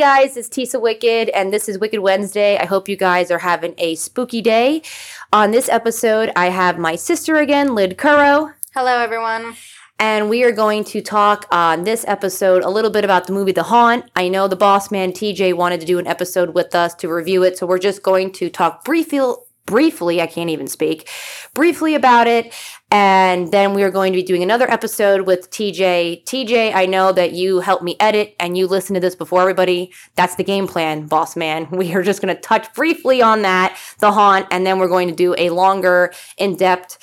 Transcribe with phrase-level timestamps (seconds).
[0.00, 2.56] Guys, it's Tisa Wicked, and this is Wicked Wednesday.
[2.56, 4.80] I hope you guys are having a spooky day.
[5.30, 9.56] On this episode, I have my sister again, Lyd Currow, Hello, everyone.
[9.98, 13.52] and we are going to talk on this episode a little bit about the movie
[13.52, 14.10] The Haunt.
[14.16, 17.42] I know the boss man TJ wanted to do an episode with us to review
[17.42, 19.34] it, so we're just going to talk briefly.
[19.66, 21.08] Briefly, I can't even speak.
[21.52, 22.52] Briefly about it,
[22.90, 26.24] and then we are going to be doing another episode with TJ.
[26.24, 29.92] TJ, I know that you helped me edit and you listened to this before everybody.
[30.16, 31.68] That's the game plan, boss man.
[31.80, 35.08] We are just going to touch briefly on that, the haunt, and then we're going
[35.08, 36.98] to do a longer, in depth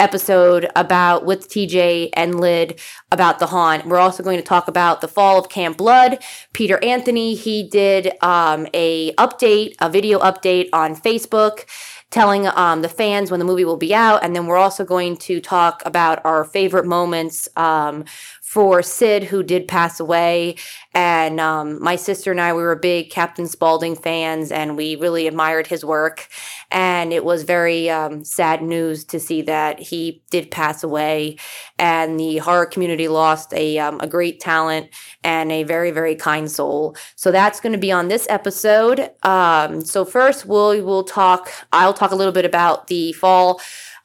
[0.00, 2.80] episode about with TJ and Lid
[3.12, 3.86] about the haunt.
[3.86, 6.22] We're also going to talk about the fall of Camp Blood.
[6.52, 11.66] Peter Anthony, he did um, a update, a video update on Facebook
[12.10, 14.22] telling um, the fans when the movie will be out.
[14.22, 18.04] And then we're also going to talk about our favorite moments um,
[18.50, 20.56] for Sid, who did pass away.
[20.92, 25.28] And um, my sister and I, we were big Captain Spaulding fans, and we really
[25.28, 26.26] admired his work.
[26.72, 31.36] And it was very um, sad news to see that he did pass away.
[31.78, 34.88] And the horror community lost a, um, a great talent
[35.22, 36.96] and a very, very kind soul.
[37.14, 39.12] So that's going to be on this episode.
[39.22, 43.60] Um, so first, we'll, we'll talk, I'll talk a little bit about the fall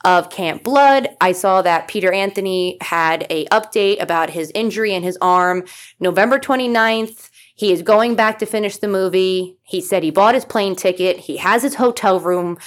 [0.05, 1.09] of Camp Blood.
[1.19, 5.63] I saw that Peter Anthony had a update about his injury in his arm.
[5.99, 9.57] November 29th, he is going back to finish the movie.
[9.63, 11.17] He said he bought his plane ticket.
[11.17, 12.59] He has his hotel room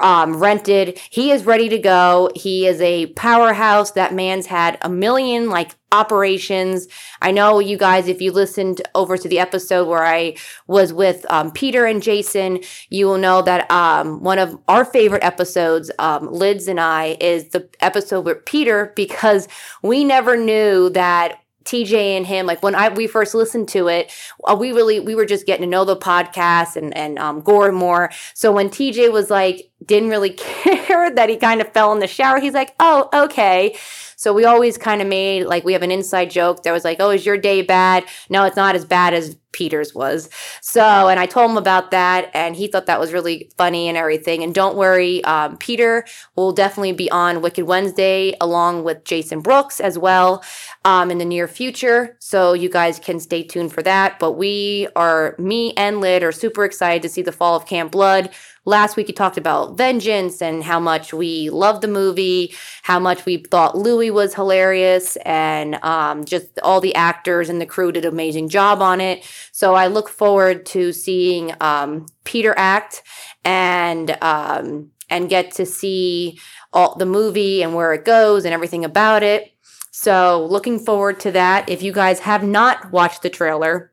[0.00, 0.98] um, rented.
[1.10, 2.30] He is ready to go.
[2.34, 3.92] He is a powerhouse.
[3.92, 6.88] That man's had a million like operations.
[7.22, 10.36] I know you guys, if you listened over to the episode where I
[10.66, 15.22] was with um, Peter and Jason, you will know that um, one of our favorite
[15.22, 19.46] episodes, um, Lids and I, is the episode with Peter because
[19.82, 24.12] we never knew that TJ and him, like when I we first listened to it,
[24.44, 27.72] uh, we really we were just getting to know the podcast and and um, Gore
[27.72, 28.10] more.
[28.34, 32.06] So when TJ was like didn't really care that he kind of fell in the
[32.06, 33.76] shower, he's like, oh okay.
[34.16, 36.98] So we always kind of made like we have an inside joke that was like,
[37.00, 38.04] oh, is your day bad?
[38.30, 40.28] No, it's not as bad as Peter's was.
[40.60, 43.96] So, and I told him about that, and he thought that was really funny and
[43.96, 44.42] everything.
[44.42, 46.04] And don't worry, um, Peter
[46.36, 50.44] will definitely be on Wicked Wednesday along with Jason Brooks as well
[50.84, 52.16] um, in the near future.
[52.18, 54.18] So you guys can stay tuned for that.
[54.18, 57.92] But we are, me and Lyd are super excited to see the fall of Camp
[57.92, 58.30] Blood.
[58.66, 63.26] Last week, we talked about Vengeance and how much we loved the movie, how much
[63.26, 68.06] we thought Louis was hilarious, and um, just all the actors and the crew did
[68.06, 69.28] an amazing job on it.
[69.52, 73.02] So I look forward to seeing um, Peter act
[73.44, 76.38] and um, and get to see
[76.72, 79.52] all the movie and where it goes and everything about it.
[79.90, 81.68] So looking forward to that.
[81.68, 83.92] If you guys have not watched the trailer,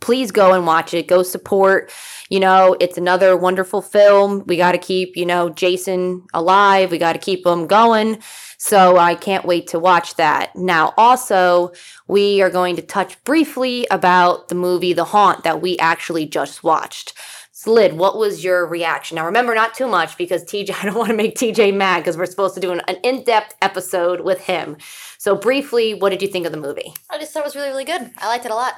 [0.00, 1.08] please go and watch it.
[1.08, 1.92] Go support.
[2.30, 4.44] You know, it's another wonderful film.
[4.46, 6.90] We got to keep, you know, Jason alive.
[6.90, 8.18] We got to keep him going.
[8.58, 10.56] So I can't wait to watch that.
[10.56, 11.72] Now, also,
[12.08, 16.64] we are going to touch briefly about the movie The Haunt that we actually just
[16.64, 17.12] watched.
[17.52, 19.16] Slid, what was your reaction?
[19.16, 22.16] Now, remember, not too much because TJ, I don't want to make TJ mad because
[22.16, 24.76] we're supposed to do an, an in depth episode with him.
[25.18, 26.92] So, briefly, what did you think of the movie?
[27.10, 28.10] I just thought it was really, really good.
[28.18, 28.74] I liked it a lot.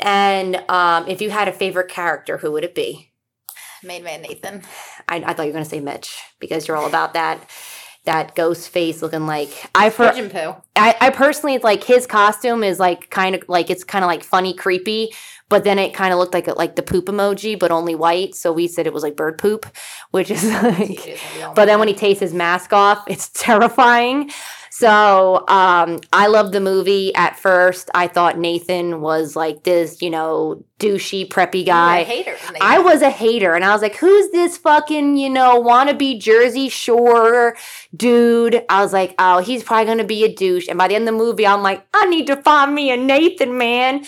[0.00, 3.12] And um, if you had a favorite character, who would it be?
[3.82, 4.62] Main man Nathan.
[5.08, 7.48] I, I thought you were going to say Mitch because you're all about that
[8.04, 10.56] that ghost face looking like I for Pigeon poo.
[10.74, 14.08] I, I personally it's like his costume is like kind of like it's kind of
[14.08, 15.14] like funny creepy
[15.50, 18.34] but then it kind of looked like a, like the poop emoji but only white
[18.34, 19.66] so we said it was like bird poop
[20.12, 21.20] which is like
[21.54, 24.30] but then when he takes his mask off it's terrifying
[24.80, 27.90] so um, I loved the movie at first.
[27.92, 32.04] I thought Nathan was like this, you know, douchey, preppy guy.
[32.04, 32.30] Hater.
[32.30, 32.56] Nathan.
[32.62, 36.70] I was a hater, and I was like, "Who's this fucking, you know, wannabe Jersey
[36.70, 37.58] Shore
[37.94, 41.06] dude?" I was like, "Oh, he's probably gonna be a douche." And by the end
[41.06, 44.06] of the movie, I'm like, "I need to find me a Nathan, man."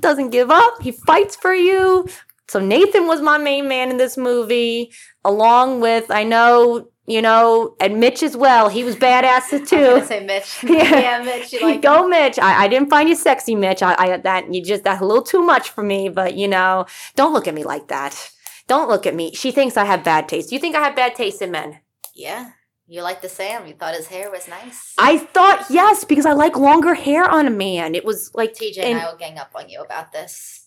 [0.00, 0.82] Doesn't give up.
[0.82, 2.06] He fights for you.
[2.48, 4.92] So Nathan was my main man in this movie,
[5.24, 8.68] along with I know you know, and Mitch as well.
[8.68, 9.76] He was badass too.
[9.76, 10.58] I say Mitch.
[10.64, 11.00] Yeah.
[11.00, 11.52] yeah, Mitch.
[11.52, 12.10] You like Go, him.
[12.10, 12.38] Mitch.
[12.38, 13.82] I, I didn't find you sexy, Mitch.
[13.82, 16.08] I, I that you just that's a little too much for me.
[16.08, 18.30] But you know, don't look at me like that.
[18.66, 19.34] Don't look at me.
[19.34, 20.48] She thinks I have bad taste.
[20.48, 21.80] Do you think I have bad taste in men?
[22.14, 22.52] Yeah.
[22.86, 23.66] You liked the Sam.
[23.66, 24.92] You thought his hair was nice.
[24.98, 27.94] I thought yes because I like longer hair on a man.
[27.94, 30.60] It was like TJ and- and I will gang up on you about this.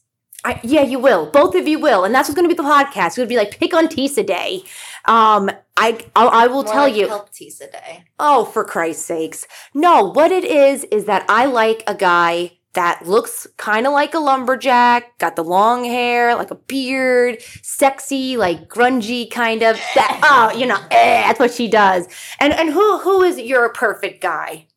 [0.45, 1.25] I, yeah, you will.
[1.31, 3.17] Both of you will, and that's what's going to be the podcast.
[3.17, 4.63] It would be like pick on Tisa Day.
[5.05, 7.07] Um, I I, I will More tell like you.
[7.07, 8.05] Help Tisa Day.
[8.19, 9.47] Oh, for Christ's sakes!
[9.73, 14.13] No, what it is is that I like a guy that looks kind of like
[14.13, 19.81] a lumberjack, got the long hair, like a beard, sexy, like grungy kind of.
[19.95, 22.07] That oh, you know, eh, that's what she does.
[22.39, 24.67] And and who who is your perfect guy?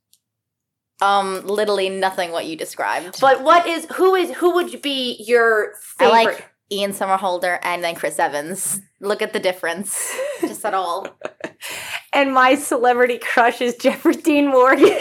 [1.02, 3.20] Um, literally nothing what you described.
[3.20, 6.14] But what is who is who would be your favorite?
[6.14, 8.80] I like Ian Somerhalder and then Chris Evans.
[9.00, 10.10] Look at the difference.
[10.40, 11.06] Just at all.
[12.14, 14.98] and my celebrity crush is Jeffrey Dean Morgan.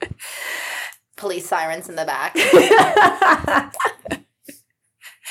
[1.16, 2.36] Police sirens in the back.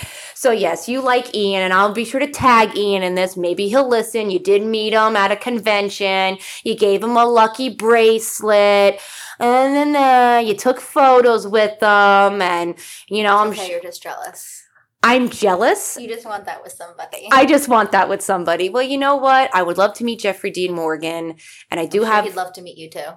[0.35, 3.37] so yes, you like Ian, and I'll be sure to tag Ian in this.
[3.37, 4.31] Maybe he'll listen.
[4.31, 6.37] You did meet him at a convention.
[6.63, 8.99] You gave him a lucky bracelet,
[9.39, 12.41] and then uh, you took photos with them.
[12.41, 12.75] And
[13.07, 14.63] you know, I'm okay, sh- you're just jealous.
[15.03, 15.97] I'm jealous.
[15.99, 17.29] You just want that with somebody.
[17.31, 18.69] I just want that with somebody.
[18.69, 19.51] Well, you know what?
[19.53, 21.35] I would love to meet Jeffrey Dean Morgan,
[21.69, 23.11] and I do I'm sure have He'd love to meet you too.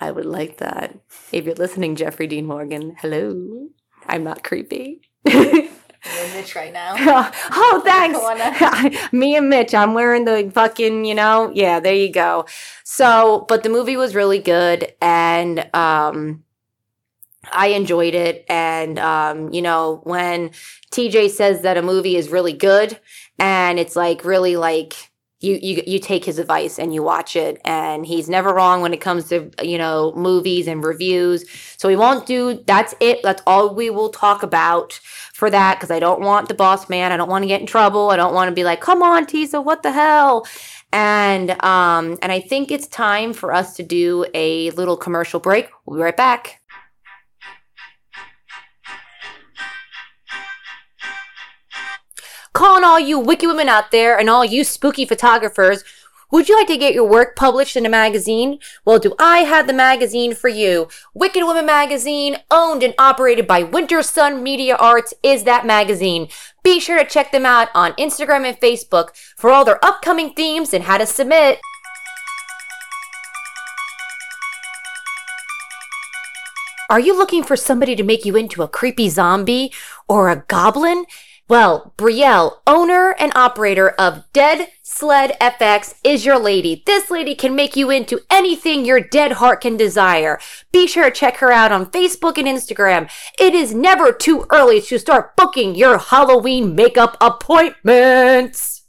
[0.00, 0.98] I would like that.
[1.32, 3.68] If you're listening, Jeffrey Dean Morgan, hello.
[4.06, 5.00] I'm not creepy.
[6.04, 6.94] You're Mitch right now.
[7.52, 9.08] oh, thanks.
[9.12, 12.46] Me and Mitch, I'm wearing the fucking, you know, yeah, there you go.
[12.84, 16.44] So, but the movie was really good and um
[17.52, 20.50] I enjoyed it and um you know, when
[20.92, 22.98] TJ says that a movie is really good
[23.38, 25.10] and it's like really like
[25.44, 28.94] you, you you take his advice and you watch it and he's never wrong when
[28.94, 31.44] it comes to you know movies and reviews.
[31.76, 33.22] So we won't do that's it.
[33.22, 34.94] That's all we will talk about
[35.34, 37.12] for that because i don't want the boss man.
[37.12, 38.10] I don't want to get in trouble.
[38.10, 40.46] I don't want to be like come on tisa what the hell?
[40.92, 45.68] And um and i think it's time for us to do a little commercial break.
[45.84, 46.60] We'll be right back
[52.54, 55.84] calling all you wicked women out there and all you spooky photographers.
[56.30, 58.58] Would you like to get your work published in a magazine?
[58.84, 60.88] Well, do I have the magazine for you?
[61.12, 66.28] Wicked Women Magazine, owned and operated by Winter Sun Media Arts, is that magazine.
[66.62, 70.72] Be sure to check them out on Instagram and Facebook for all their upcoming themes
[70.72, 71.60] and how to submit.
[76.90, 79.72] Are you looking for somebody to make you into a creepy zombie
[80.08, 81.04] or a goblin?
[81.46, 86.82] Well, Brielle, owner and operator of Dead Sled FX, is your lady.
[86.86, 90.38] This lady can make you into anything your dead heart can desire.
[90.72, 93.10] Be sure to check her out on Facebook and Instagram.
[93.38, 98.86] It is never too early to start booking your Halloween makeup appointments.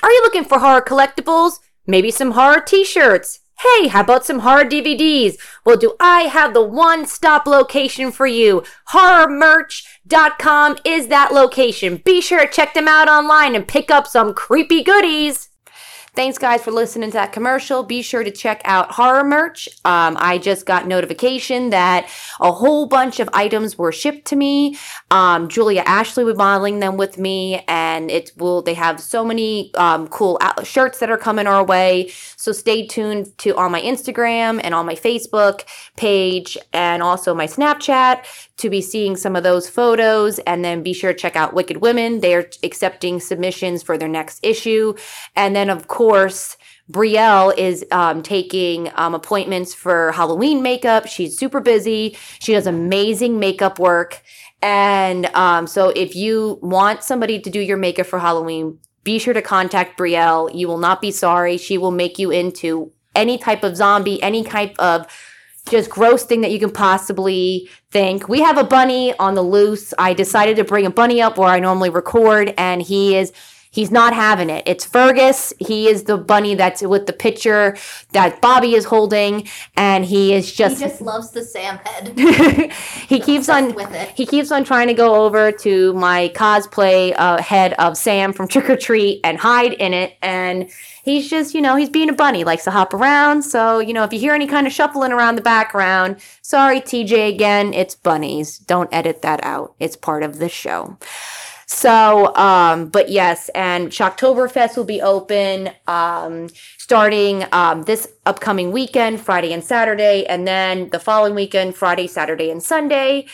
[0.00, 1.58] Are you looking for horror collectibles?
[1.88, 3.40] Maybe some horror t shirts?
[3.58, 5.38] Hey, how about some horror DVDs?
[5.64, 8.62] Well, do I have the one stop location for you?
[8.90, 12.02] HorrorMerch.com is that location.
[12.04, 15.48] Be sure to check them out online and pick up some creepy goodies.
[16.16, 17.82] Thanks, guys, for listening to that commercial.
[17.82, 19.68] Be sure to check out Horror Merch.
[19.84, 22.08] Um, I just got notification that
[22.40, 24.78] a whole bunch of items were shipped to me.
[25.10, 28.62] Um, Julia Ashley was modeling them with me, and it will.
[28.62, 32.10] They have so many um, cool shirts that are coming our way.
[32.36, 35.64] So stay tuned to on my Instagram and on my Facebook
[35.98, 38.24] page, and also my Snapchat
[38.56, 40.38] to be seeing some of those photos.
[40.40, 42.20] And then be sure to check out Wicked Women.
[42.20, 44.94] They are accepting submissions for their next issue.
[45.34, 46.05] And then, of course,
[46.90, 51.06] Brielle is um, taking um, appointments for Halloween makeup.
[51.06, 52.16] She's super busy.
[52.38, 54.22] She does amazing makeup work.
[54.62, 59.34] And um, so, if you want somebody to do your makeup for Halloween, be sure
[59.34, 60.54] to contact Brielle.
[60.54, 61.58] You will not be sorry.
[61.58, 65.06] She will make you into any type of zombie, any type of
[65.68, 68.28] just gross thing that you can possibly think.
[68.28, 69.92] We have a bunny on the loose.
[69.98, 73.32] I decided to bring a bunny up where I normally record, and he is
[73.76, 74.62] he's not having it.
[74.66, 75.52] It's Fergus.
[75.58, 77.76] He is the bunny that's with the picture
[78.12, 80.78] that Bobby is holding, and he is just.
[80.78, 81.02] He just.
[81.02, 82.72] loves the Sam head.
[83.08, 84.08] he keeps on with it.
[84.16, 88.48] He keeps on trying to go over to my cosplay uh, head of Sam from
[88.48, 90.16] Trick or Treat and hide in it.
[90.22, 90.70] And
[91.04, 93.42] he's just, you know, he's being a bunny, likes to hop around.
[93.42, 97.28] So, you know, if you hear any kind of shuffling around the background, sorry, TJ,
[97.28, 98.58] again, it's bunnies.
[98.58, 99.74] Don't edit that out.
[99.78, 100.96] It's part of the show.
[101.66, 109.20] So, um, but yes, and Shocktoberfest will be open um, starting um, this upcoming weekend,
[109.20, 113.26] Friday and Saturday, and then the following weekend, Friday, Saturday, and Sunday.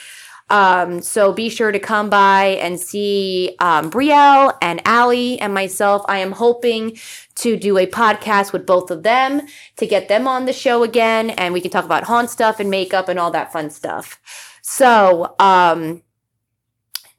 [0.49, 6.03] Um, so be sure to come by and see um, Brielle and Allie and myself.
[6.09, 6.99] I am hoping
[7.37, 9.43] to do a podcast with both of them
[9.77, 12.71] to get them on the show again, and we can talk about haunt stuff and
[12.71, 14.21] makeup and all that fun stuff.
[14.63, 16.03] So, um,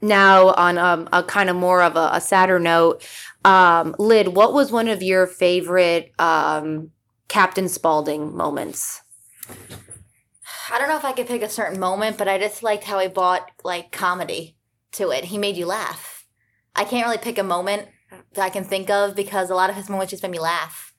[0.04, 3.08] now on um, a kind of more of a, a sadder note,
[3.46, 6.92] um, Lyd, what was one of your favorite um,
[7.28, 9.02] Captain Spaulding moments?
[10.72, 13.00] I don't know if I could pick a certain moment, but I just liked how
[13.00, 14.56] he brought like comedy
[14.94, 15.26] to it.
[15.26, 16.26] He made you laugh.
[16.76, 17.90] I can't really pick a moment
[18.34, 20.93] that I can think of because a lot of his moments just made me laugh.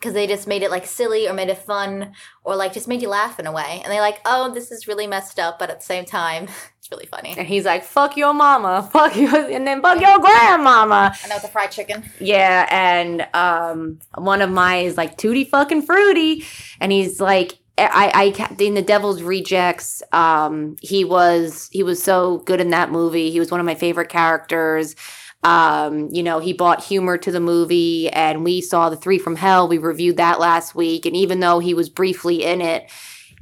[0.00, 3.02] Because they just made it like silly or made it fun or like just made
[3.02, 3.82] you laugh in a way.
[3.84, 6.44] And they're like, oh, this is really messed up, but at the same time,
[6.78, 7.34] it's really funny.
[7.36, 11.14] And he's like, "Fuck your mama, fuck you," and then fuck your grandmama.
[11.22, 12.02] I know a fried chicken.
[12.18, 16.44] Yeah, and um, one of mine is like Tootie fucking fruity,
[16.80, 20.02] and he's like, I, I in the Devil's Rejects.
[20.12, 23.30] Um, he was he was so good in that movie.
[23.30, 24.94] He was one of my favorite characters.
[25.42, 29.36] Um, you know, he brought humor to the movie, and we saw the Three from
[29.36, 29.68] Hell.
[29.68, 32.90] We reviewed that last week, and even though he was briefly in it,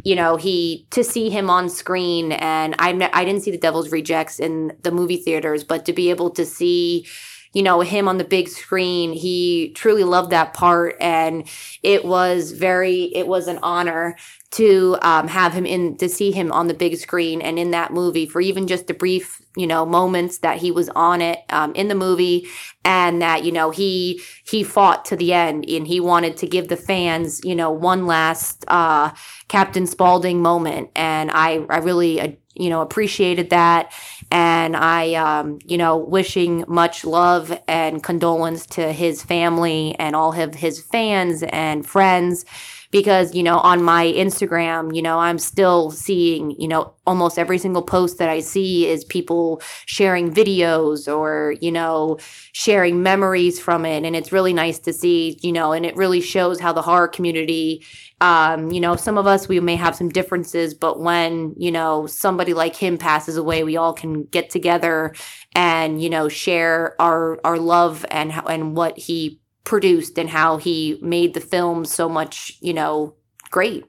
[0.04, 3.90] you know, he to see him on screen, and I I didn't see the Devil's
[3.90, 7.06] Rejects in the movie theaters, but to be able to see
[7.52, 9.12] you know him on the big screen.
[9.12, 11.48] He truly loved that part and
[11.82, 14.16] it was very it was an honor
[14.50, 17.92] to um, have him in to see him on the big screen and in that
[17.92, 21.74] movie for even just the brief you know moments that he was on it um,
[21.74, 22.46] in the movie
[22.84, 26.68] and that you know he he fought to the end and he wanted to give
[26.68, 29.10] the fans you know one last uh,
[29.48, 30.90] captain spaulding moment.
[30.96, 33.92] And i i really uh, you know appreciated that.
[34.30, 40.32] And i um, you know wishing much love and condolence to his family and all
[40.32, 42.44] of his fans and friends
[42.90, 47.58] because you know on my instagram you know i'm still seeing you know almost every
[47.58, 52.18] single post that i see is people sharing videos or you know
[52.52, 54.04] sharing memories from it.
[54.04, 57.08] And it's really nice to see you know and it really shows how the horror
[57.08, 57.84] community
[58.20, 62.06] um, you know, some of us we may have some differences, but when you know
[62.06, 65.14] somebody like him passes away, we all can get together
[65.54, 70.56] and you know share our our love and how and what he produced and how
[70.56, 73.14] he made the film so much, you know,
[73.50, 73.84] great.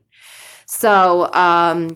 [0.66, 1.96] So, um,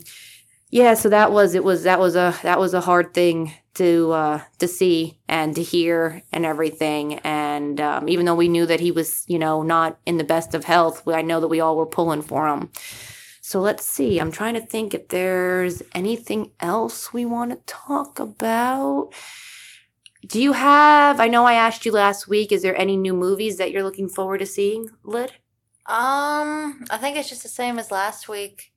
[0.72, 4.12] yeah, so that was it was that was a that was a hard thing to
[4.12, 7.20] uh, to see and to hear and everything.
[7.20, 10.56] And um, even though we knew that he was, you know, not in the best
[10.56, 12.72] of health, I know that we all were pulling for him.
[13.42, 14.20] So let's see.
[14.20, 19.14] I'm trying to think if there's anything else we want to talk about.
[20.28, 21.20] Do you have?
[21.20, 22.52] I know I asked you last week.
[22.52, 25.34] Is there any new movies that you're looking forward to seeing, Lid?
[25.86, 28.72] Um, I think it's just the same as last week.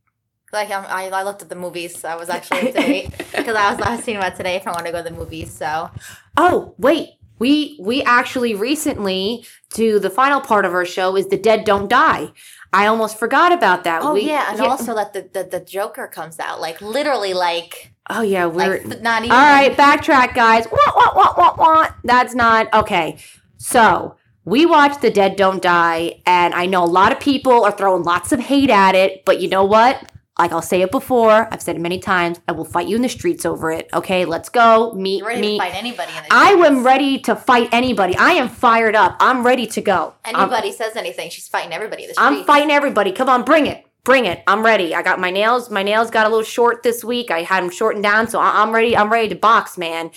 [0.53, 1.99] Like um, I, I looked at the movies.
[2.01, 4.87] So I was actually today because I was was thinking about today if I want
[4.87, 5.53] to go to the movies.
[5.53, 5.91] So
[6.37, 11.39] Oh wait, we we actually recently to the final part of our show is the
[11.39, 12.33] dead don't die.
[12.73, 14.03] I almost forgot about that.
[14.03, 17.93] oh we, yeah, and also that the, the the Joker comes out like literally like
[18.11, 20.67] oh yeah, we're like not even All right, backtrack, guys.
[20.67, 21.95] What, what, what, what, what?
[22.05, 23.19] That's not okay.
[23.59, 27.73] So we watched The Dead Don't Die, and I know a lot of people are
[27.73, 30.13] throwing lots of hate at it, but you know what?
[30.39, 32.41] Like I'll say it before, I've said it many times.
[32.47, 33.89] I will fight you in the streets over it.
[33.95, 34.93] Okay, let's go.
[34.93, 35.59] Meet You're ready me.
[35.59, 38.15] to fight anybody in the I am ready to fight anybody.
[38.17, 39.17] I am fired up.
[39.19, 40.13] I'm ready to go.
[40.27, 42.39] I'm- Anybody says anything, she's fighting everybody in the streets.
[42.41, 43.13] I'm fighting everybody.
[43.13, 43.86] Come on, bring it.
[44.07, 44.45] Bring it.
[44.47, 44.95] I'm ready.
[44.95, 45.69] I got my nails.
[45.69, 47.33] My nails got a little short this week.
[47.33, 48.97] I had them shortened down, so I'm ready.
[48.97, 50.13] I'm ready to box, man.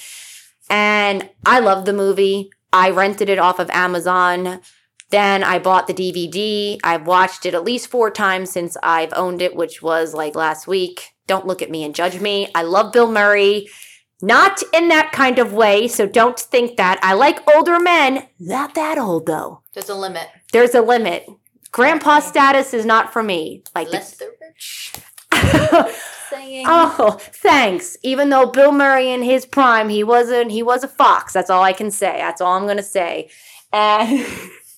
[0.69, 2.51] And I love the movie.
[2.71, 4.61] I rented it off of Amazon.
[5.09, 6.79] Then I bought the DVD.
[6.83, 10.67] I've watched it at least four times since I've owned it, which was like last
[10.67, 11.15] week.
[11.25, 12.47] Don't look at me and judge me.
[12.53, 13.69] I love Bill Murray.
[14.21, 16.99] Not in that kind of way, so don't think that.
[17.01, 18.27] I like older men.
[18.39, 19.63] Not that old, though.
[19.73, 20.27] There's a limit.
[20.51, 21.27] There's a limit.
[21.71, 23.63] Grandpa status is not for me.
[23.75, 24.93] Like Less the rich.
[26.31, 27.97] Oh, thanks.
[28.03, 31.33] Even though Bill Murray in his prime, he wasn't he was a fox.
[31.33, 32.17] That's all I can say.
[32.17, 33.29] That's all I'm gonna say.
[33.73, 34.25] And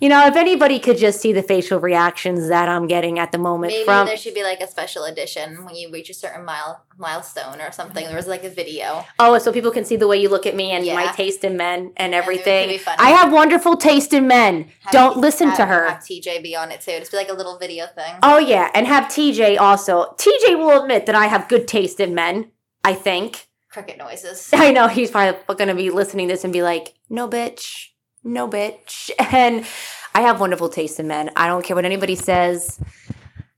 [0.00, 3.38] you know, if anybody could just see the facial reactions that I'm getting at the
[3.38, 6.44] moment Maybe from there should be like a special edition when you reach a certain
[6.44, 8.04] mile milestone or something.
[8.04, 9.04] There was like a video.
[9.18, 11.56] Oh, so people can see the way you look at me and my taste in
[11.56, 12.78] men and everything.
[12.98, 14.70] I have wonderful taste in men.
[14.80, 15.88] Have Don't T- listen to her.
[15.88, 16.98] Have TJ be on it too.
[16.98, 18.16] Just be like a little video thing.
[18.22, 20.14] Oh yeah, and have TJ also.
[20.18, 22.50] TJ will admit that I have good taste in men.
[22.84, 23.48] I think.
[23.70, 24.50] Cricket noises.
[24.54, 27.88] I know he's probably going to be listening to this and be like, no, bitch,
[28.24, 29.10] no, bitch.
[29.32, 29.66] And
[30.14, 31.30] I have wonderful taste in men.
[31.36, 32.80] I don't care what anybody says.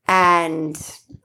[0.07, 0.77] And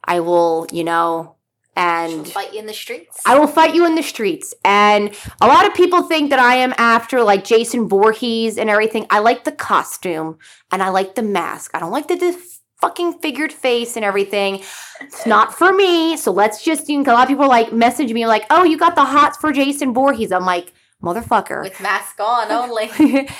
[0.04, 1.36] I will, you know,
[1.75, 3.22] and Fight you in the streets.
[3.25, 4.54] I will fight you in the streets.
[4.63, 9.06] And a lot of people think that I am after like Jason Voorhees and everything.
[9.10, 10.38] I like the costume
[10.72, 11.72] and I like the mask.
[11.74, 14.62] I don't like the dis- fucking figured face and everything.
[15.01, 16.15] It's not for me.
[16.15, 18.77] So let's just, you know, a lot of people like message me like, oh, you
[18.77, 20.32] got the hots for Jason Voorhees.
[20.32, 20.72] I'm like,
[21.06, 21.64] motherfucker.
[21.64, 22.90] with mask on only.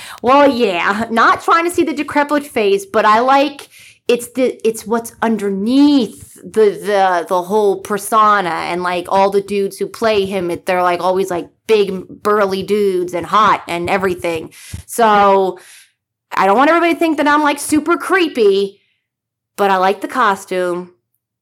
[0.22, 3.68] well, yeah, not trying to see the decrepit face, but I like
[4.08, 9.78] it's the it's what's underneath the the the whole persona and like all the dudes
[9.78, 10.52] who play him.
[10.52, 14.54] it- They're like always like big burly dudes and hot and everything.
[14.86, 15.58] So
[16.32, 18.80] I don't want everybody to think that I'm like super creepy,
[19.56, 20.94] but I like the costume.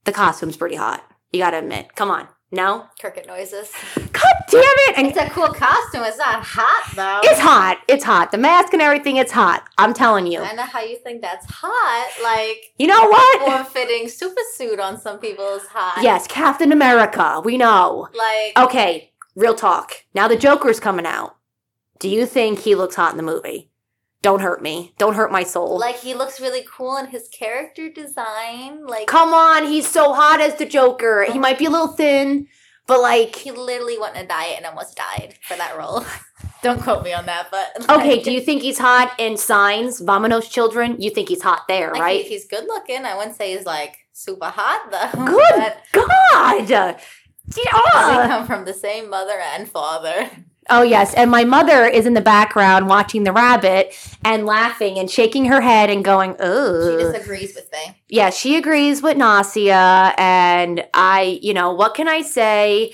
[0.05, 1.03] The costume's pretty hot.
[1.33, 1.95] You gotta admit.
[1.95, 2.27] Come on.
[2.53, 2.85] No?
[2.99, 3.71] Cricket noises.
[3.95, 4.97] God damn it!
[4.97, 6.03] And It's a cool costume.
[6.03, 7.27] It's not hot though.
[7.27, 7.79] it's hot.
[7.87, 8.31] It's hot.
[8.31, 9.67] The mask and everything, it's hot.
[9.79, 10.39] I'm telling you.
[10.39, 12.09] I know how you think that's hot.
[12.23, 13.41] Like You know what?
[13.41, 16.03] form-fitting super suit on some people is hot.
[16.03, 17.41] Yes, Captain America.
[17.43, 18.07] We know.
[18.13, 19.91] Like Okay, real talk.
[20.13, 21.35] Now the Joker's coming out.
[21.97, 23.71] Do you think he looks hot in the movie?
[24.23, 24.93] Don't hurt me.
[24.97, 25.77] Don't hurt my soul.
[25.77, 28.87] like he looks really cool in his character design.
[28.87, 31.27] Like Come on, he's so hot as the Joker.
[31.31, 32.47] He might be a little thin,
[32.87, 36.03] but like, he literally went on a diet and almost died for that role.
[36.63, 40.49] Don't quote me on that, but okay, do you think he's hot in Signs, Vamanos
[40.49, 40.95] Children?
[41.01, 42.21] You think he's hot there, like, right?
[42.21, 45.25] If he's good looking, I wouldn't say he's like super hot though.
[45.25, 46.67] Good But God!
[46.67, 48.27] they Yeah.
[48.27, 50.29] come from the same mother and father.
[50.69, 53.93] Oh yes, and my mother is in the background watching the rabbit
[54.23, 56.97] and laughing and shaking her head and going, oh.
[56.97, 57.97] She disagrees with me.
[58.09, 62.93] Yeah, she agrees with Nasia, and I, you know, what can I say?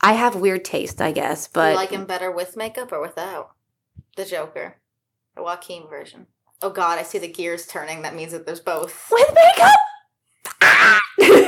[0.00, 3.00] I have weird taste, I guess, Do but you like him better with makeup or
[3.00, 3.52] without?
[4.16, 4.76] The Joker,
[5.36, 6.26] the Joaquin version.
[6.60, 8.02] Oh God, I see the gears turning.
[8.02, 9.08] That means that there's both.
[9.10, 9.76] with makeup.
[10.60, 11.00] Ah!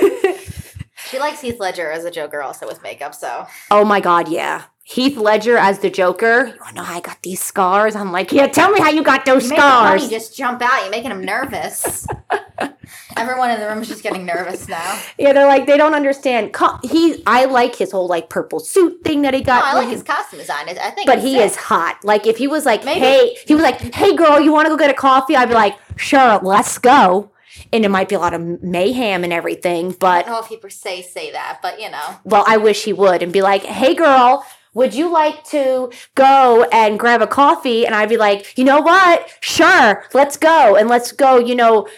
[1.15, 3.15] She likes Heath Ledger as a Joker, also with makeup.
[3.15, 4.65] So oh my god, yeah.
[4.83, 6.47] Heath Ledger as the Joker.
[6.49, 7.95] You wanna know how I got these scars?
[7.95, 10.11] I'm like, yeah, tell me how you got those You make the bunny scars.
[10.11, 10.83] just jump out.
[10.83, 12.07] You're making him nervous.
[13.17, 15.01] Everyone in the room is just getting nervous now.
[15.19, 16.55] Yeah, they're like they don't understand.
[16.83, 19.65] He, I like his whole like purple suit thing that he No, got.
[19.65, 20.69] I like his costume design.
[20.69, 21.45] I think, but he sick.
[21.47, 21.99] is hot.
[22.03, 24.71] Like if he was like, Maybe- hey, he was like, hey girl, you want to
[24.71, 25.37] go get a coffee?
[25.37, 27.31] I'd be like, sure, let's go.
[27.73, 30.47] And it might be a lot of mayhem and everything, But I don't know if
[30.47, 33.43] he per se say that, but you know, well, I wish he would and be
[33.43, 37.87] like, hey girl, would you like to go and grab a coffee?
[37.87, 39.29] And I'd be like, you know what?
[39.41, 41.39] Sure, let's go and let's go.
[41.39, 41.89] You know.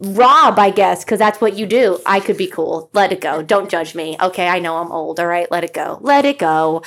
[0.00, 2.00] Rob, I guess, because that's what you do.
[2.04, 2.90] I could be cool.
[2.92, 3.42] Let it go.
[3.42, 4.16] Don't judge me.
[4.20, 5.20] Okay, I know I'm old.
[5.20, 5.98] All right, let it go.
[6.02, 6.82] Let it go.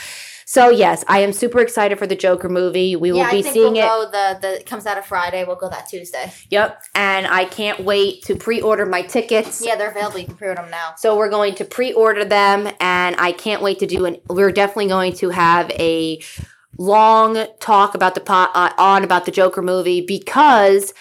[0.49, 2.95] So yes, I am super excited for the Joker movie.
[2.95, 4.11] We will yeah, be I think seeing we'll it.
[4.13, 5.43] The the it comes out of Friday.
[5.43, 6.31] We'll go that Tuesday.
[6.49, 6.83] Yep.
[6.95, 9.61] And I can't wait to pre-order my tickets.
[9.63, 10.19] Yeah, they're available.
[10.19, 10.93] You can pre-order them now.
[10.97, 14.87] So we're going to pre-order them and I can't wait to do an we're definitely
[14.87, 16.21] going to have a
[16.77, 20.93] long talk about the pot uh, on about the Joker movie because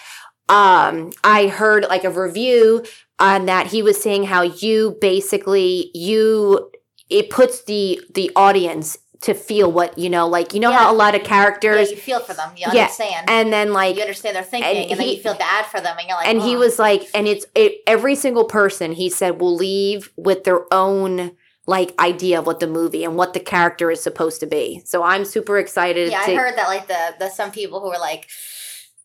[0.49, 2.83] um I heard like a review
[3.17, 6.69] on that he was saying how you basically you
[7.09, 10.95] it puts the the audience to feel what you know like you know how a
[10.95, 12.51] lot of Yeah, characters you feel for them.
[12.55, 13.29] You Yeah, understand.
[13.29, 15.79] and then like you understand their thinking, and and, then he- you feel bad for
[15.79, 18.91] them, and you're like, and he "Oh." was like and it's it, every single person
[18.93, 21.31] he said will leave with their own
[21.65, 25.03] like idea of what the movie and what the character is supposed to be so
[25.03, 27.97] i'm super excited Yeah, to I heard that like the the some people who were
[27.99, 28.29] like,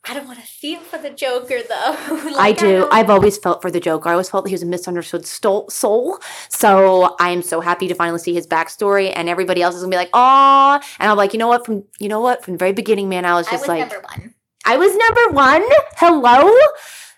[0.09, 2.21] I don't want to feel for the Joker though.
[2.33, 2.79] Like, I do.
[2.81, 4.09] don't- I've always felt for the Joker.
[4.09, 6.19] I always felt that he was a misunderstood soul.
[6.49, 9.91] So I am so happy to finally see his backstory, and everybody else is gonna
[9.93, 11.65] be like, "Aw!" And I'm like, you know what?
[11.65, 12.45] From you know what?
[12.45, 14.35] From the very beginning, man, I was just I was like, number one.
[14.65, 15.63] I was number one.
[15.97, 16.53] Hello.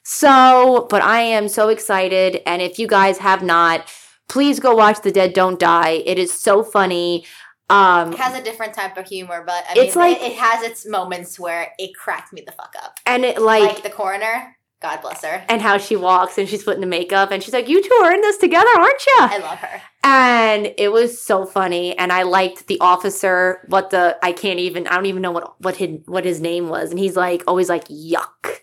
[0.03, 2.43] So, but I am so excited.
[2.47, 3.87] And if you guys have not,
[4.29, 6.03] please go watch The Dead Don't Die.
[6.05, 7.25] It is so funny.
[7.71, 10.39] Um, It has a different type of humor, but I It's mean, like- it, it
[10.39, 12.99] has its moments where it cracked me the fuck up.
[13.07, 15.43] and it Like, like, the coroner, God bless her.
[15.49, 18.13] and how she walks and she's putting the makeup and she's like, "You two are
[18.13, 19.81] in this together, aren't you?" I love her.
[20.07, 21.97] And it was so funny.
[21.97, 23.63] And I liked the officer.
[23.69, 24.87] What the I can't even.
[24.87, 26.91] I don't even know what what his what his name was.
[26.91, 28.59] And he's like always like yuck.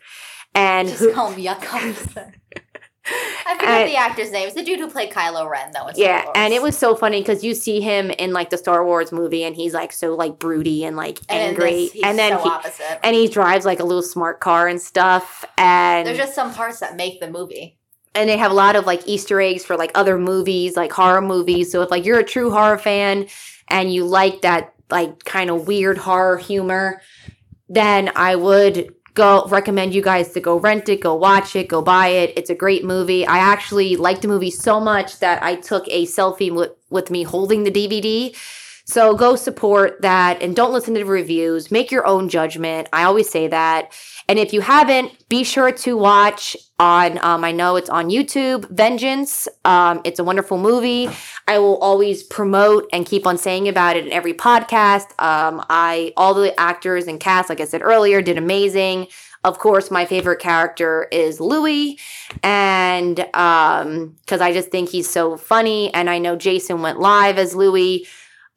[0.54, 2.34] And Just who, call him Yuck Officer.
[3.06, 4.46] I forget And- the actor's name.
[4.48, 5.90] It's the dude who played Kylo Ren, though.
[5.96, 9.12] Yeah, and it was so funny because you see him in like the Star Wars
[9.12, 12.38] movie, and he's like so like broody and like And angry, this, he's and then
[12.38, 13.00] so he opposite.
[13.04, 16.80] and he drives like a little smart car and stuff, and There's just some parts
[16.80, 17.78] that make the movie.
[18.14, 21.22] and they have a lot of like Easter eggs for like other movies, like horror
[21.22, 21.72] movies.
[21.72, 23.28] So if like you're a true horror fan
[23.68, 27.02] and you like that like kind of weird horror humor,
[27.70, 31.82] then I would go recommend you guys to go rent it, go watch it, go
[31.82, 32.34] buy it.
[32.38, 33.26] It's a great movie.
[33.26, 37.24] I actually liked the movie so much that I took a selfie with, with me
[37.24, 38.36] holding the DVD.
[38.92, 41.72] So go support that and don't listen to reviews.
[41.72, 42.90] Make your own judgment.
[42.92, 43.94] I always say that.
[44.28, 48.70] And if you haven't, be sure to watch on, um, I know it's on YouTube,
[48.70, 49.48] Vengeance.
[49.64, 51.10] Um, it's a wonderful movie.
[51.48, 55.12] I will always promote and keep on saying about it in every podcast.
[55.24, 59.08] Um, I, all the actors and cast, like I said earlier, did amazing.
[59.46, 61.98] Of course, my favorite character is Louis,
[62.44, 67.40] and um, because I just think he's so funny, and I know Jason went live
[67.40, 68.06] as Louis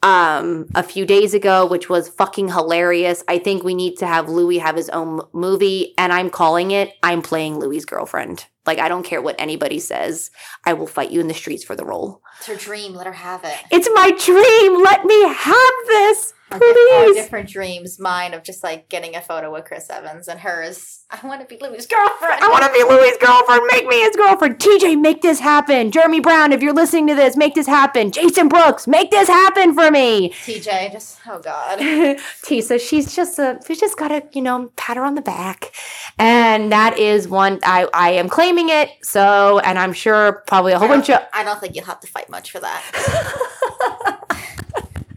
[0.02, 3.24] um a few days ago which was fucking hilarious.
[3.28, 6.92] I think we need to have louis have his own movie and i'm calling it
[7.02, 8.46] i'm playing louis's girlfriend.
[8.66, 10.30] Like i don't care what anybody says.
[10.66, 12.20] I will fight you in the streets for the role.
[12.38, 12.94] It's her dream.
[12.94, 13.56] Let her have it.
[13.70, 14.82] it's my dream.
[14.82, 17.98] Let me have this Our, di- our different dreams.
[17.98, 21.04] Mine of just like getting a photo with Chris Evans, and hers.
[21.10, 22.42] I want to be Louis' girlfriend.
[22.42, 23.62] I want to be Louis's girlfriend.
[23.70, 24.58] Make me his girlfriend.
[24.58, 25.90] TJ, make this happen.
[25.90, 28.10] Jeremy Brown, if you're listening to this, make this happen.
[28.10, 30.30] Jason Brooks, make this happen for me.
[30.30, 30.92] TJ.
[30.92, 31.78] Just oh god.
[32.42, 35.72] Tisa, she's just a, we just gotta, you know, pat her on the back.
[36.18, 38.90] And that is one, I, I am claiming it.
[39.02, 42.06] So, and I'm sure probably a whole bunch of, I don't think you'll have to
[42.06, 44.13] fight much for that.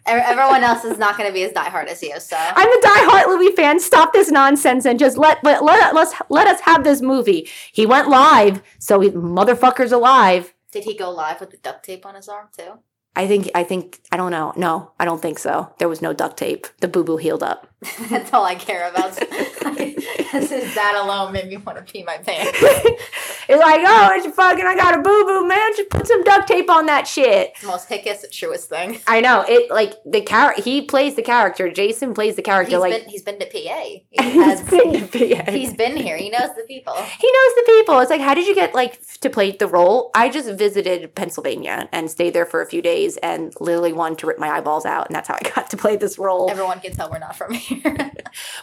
[0.08, 2.82] Ev- Everyone else is not going to be as diehard as you, so I'm a
[2.82, 3.80] diehard Louis fan.
[3.80, 7.48] Stop this nonsense and just let, let, let, let's, let us have this movie.
[7.72, 10.54] He went live, so he, motherfucker's alive.
[10.72, 12.80] did he go live with the duct tape on his arm too?
[13.16, 14.54] I think, I think, I don't know.
[14.56, 15.74] No, I don't think so.
[15.80, 16.68] There was no duct tape.
[16.82, 17.68] The boo boo healed up.
[18.10, 19.18] That's all I care about.
[19.62, 22.58] that alone made me want to pee my pants.
[23.50, 25.72] It's like, oh, it's fucking, I got a boo boo, man.
[25.78, 27.52] Just put some duct tape on that shit.
[27.52, 29.00] It's the most hickest, truest thing.
[29.08, 29.72] I know it.
[29.72, 31.72] Like the character, he plays the character.
[31.72, 32.72] Jason plays the character.
[32.72, 33.84] He's like been he's been to PA.
[33.84, 35.52] He he's has, been to PA.
[35.52, 36.18] he's been here.
[36.18, 36.94] He knows the people.
[36.94, 38.00] he knows the people.
[38.00, 40.12] It's like, how did you get like to play the role?
[40.14, 44.28] I just visited Pennsylvania and stayed there for a few days and literally wanted to
[44.28, 46.52] rip my eyeballs out, and that's how I got to play this role.
[46.52, 48.12] Everyone can tell we're not from here.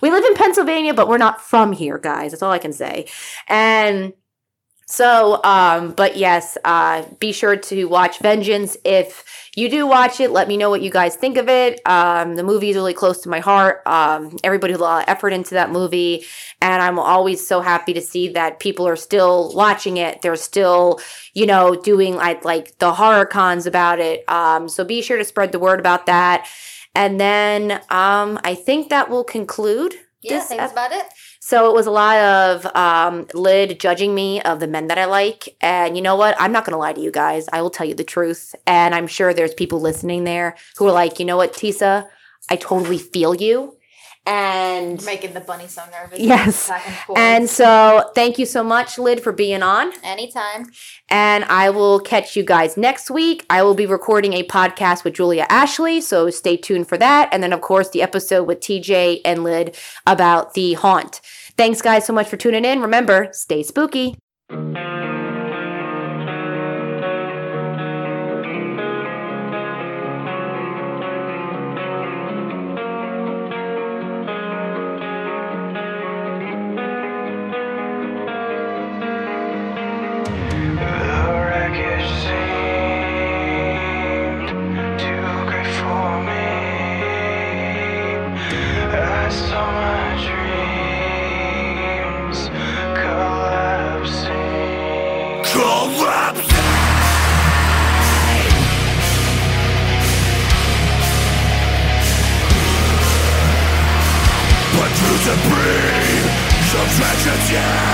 [0.02, 2.30] We live in Pennsylvania, but we're not from here, guys.
[2.30, 3.06] That's all I can say.
[3.48, 4.12] And
[4.86, 8.76] so, um, but yes, uh, be sure to watch Vengeance.
[8.84, 9.24] If
[9.56, 11.80] you do watch it, let me know what you guys think of it.
[11.86, 13.82] Um, the movie is really close to my heart.
[13.86, 16.26] Um, everybody put a lot of effort into that movie,
[16.60, 20.20] and I'm always so happy to see that people are still watching it.
[20.20, 21.00] They're still,
[21.32, 24.28] you know, doing like like the horror cons about it.
[24.28, 26.46] Um, so be sure to spread the word about that.
[26.94, 31.06] And then um, I think that will conclude yeah, this that's ep- about it.
[31.40, 35.04] so it was a lot of um, Lid judging me of the men that I
[35.04, 35.56] like.
[35.60, 36.34] And you know what?
[36.40, 37.48] I'm not going to lie to you guys.
[37.52, 38.54] I will tell you the truth.
[38.66, 42.08] And I'm sure there's people listening there who are like, you know what, Tisa?
[42.50, 43.76] I totally feel you.
[44.26, 46.18] And Making the bunny so nervous.
[46.18, 46.70] Yes.
[46.70, 49.92] And and so thank you so much, Lid, for being on.
[50.02, 50.66] anytime.
[51.10, 53.44] And I will catch you guys next week.
[53.50, 57.28] I will be recording a podcast with Julia Ashley, so stay tuned for that.
[57.32, 61.20] And then, of course, the episode with TJ and Lid about the haunt.
[61.58, 62.80] Thanks, guys, so much for tuning in.
[62.80, 64.16] Remember, stay spooky.
[107.54, 107.93] But